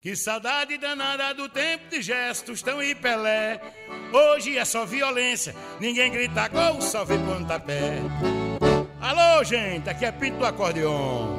[0.00, 3.60] Que saudade danada do tempo de gestos tão e Pelé.
[4.10, 7.98] Hoje é só violência, ninguém grita gol, só vê pontapé.
[8.98, 11.38] Alô, gente, aqui é Pinto do Acordeon.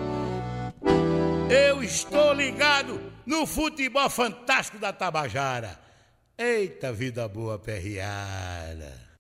[1.50, 5.80] Eu estou ligado no futebol fantástico da Tabajara.
[6.38, 9.11] Eita vida boa perreada.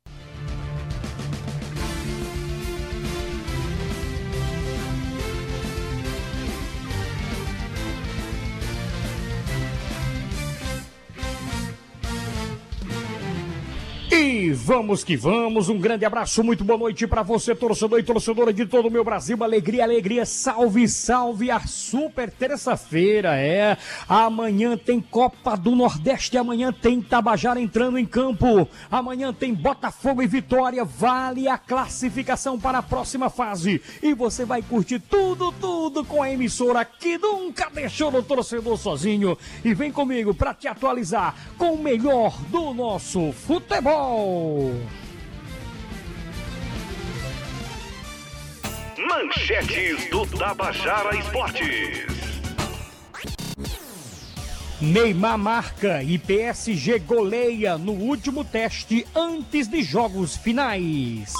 [14.21, 18.03] see E vamos que vamos, um grande abraço, muito boa noite para você, torcedor e
[18.03, 23.77] torcedora de todo o meu Brasil, alegria, alegria, salve, salve, a super terça-feira, é,
[24.09, 30.27] amanhã tem Copa do Nordeste, amanhã tem Tabajara entrando em campo, amanhã tem Botafogo e
[30.27, 36.23] Vitória, vale a classificação para a próxima fase, e você vai curtir tudo, tudo com
[36.23, 41.75] a emissora que nunca deixou o torcedor sozinho, e vem comigo para te atualizar com
[41.75, 44.30] o melhor do nosso futebol.
[48.97, 52.11] Manchetes do Tabajara Esportes.
[54.81, 61.33] Neymar marca e PSG goleia no último teste antes de jogos finais.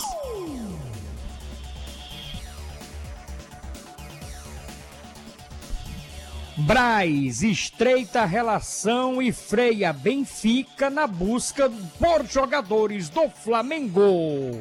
[6.58, 14.60] Braz estreita relação e freia Benfica na busca por jogadores do Flamengo.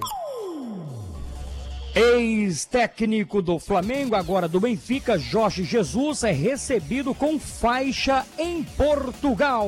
[1.93, 9.67] Ex-técnico do Flamengo, agora do Benfica, Jorge Jesus, é recebido com faixa em Portugal.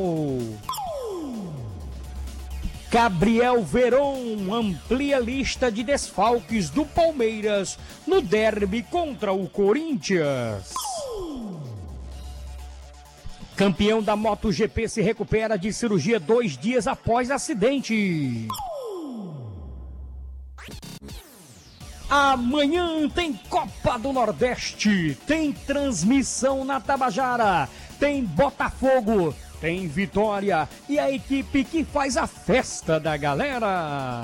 [2.89, 10.92] Gabriel Veron amplia lista de desfalques do Palmeiras no derby contra o Corinthians.
[13.57, 18.49] Campeão da MotoGP se recupera de cirurgia dois dias após acidente.
[22.09, 27.69] Amanhã tem Copa do Nordeste, tem transmissão na Tabajara,
[27.99, 34.23] tem Botafogo, tem Vitória e a equipe que faz a festa da galera.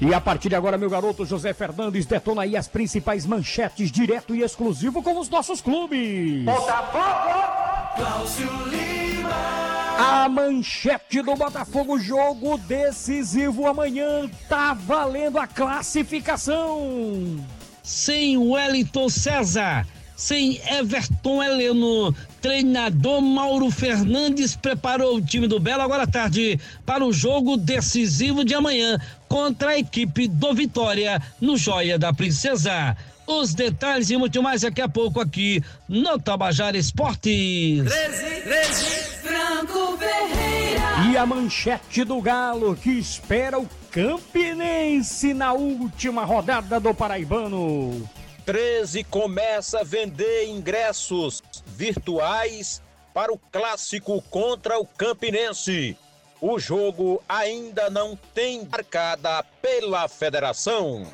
[0.00, 4.34] E a partir de agora, meu garoto José Fernandes detona aí as principais manchetes direto
[4.34, 6.42] e exclusivo com os nossos clubes.
[6.42, 7.96] Botafogo!
[7.96, 9.60] Cláudio Lima!
[9.98, 17.36] A manchete do Botafogo, jogo decisivo amanhã, tá valendo a classificação.
[17.82, 19.86] Sem Wellington César,
[20.20, 27.02] sem Everton Heleno, treinador Mauro Fernandes preparou o time do Belo agora à tarde para
[27.02, 32.94] o jogo decisivo de amanhã contra a equipe do Vitória no Joia da Princesa.
[33.26, 37.82] Os detalhes e muito mais daqui a pouco aqui no Tabajara Esportes.
[37.82, 38.84] 13, 13,
[39.22, 41.10] Franco Ferreira.
[41.10, 48.06] E a manchete do Galo que espera o Campinense na última rodada do Paraibano.
[48.50, 52.82] 13 começa a vender ingressos virtuais
[53.14, 55.96] para o clássico contra o Campinense.
[56.40, 61.06] O jogo ainda não tem marcada pela federação.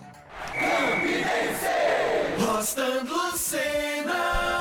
[2.63, 3.16] Cena.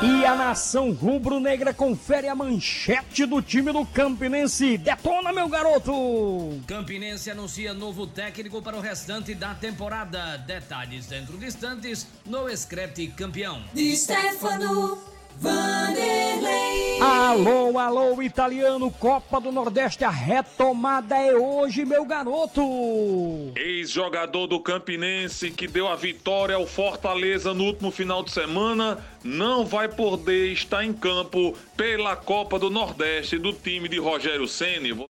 [0.01, 4.78] E a nação rubro-negra confere a manchete do time do Campinense.
[4.78, 6.61] Detona, meu garoto!
[6.67, 10.38] Campinense anuncia novo técnico para o restante da temporada.
[10.38, 13.63] Detalhes dentro de instantes no Screte Campeão.
[13.73, 17.00] De Stefano Vanderlei.
[17.01, 22.62] Alô, alô, italiano, Copa do Nordeste, a retomada é hoje, meu garoto!
[23.56, 29.66] Ex-jogador do Campinense que deu a vitória ao Fortaleza no último final de semana, não
[29.66, 34.96] vai poder estar em campo pela Copa do Nordeste do time de Rogério Ceni.